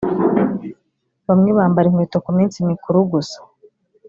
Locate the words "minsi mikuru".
2.37-2.97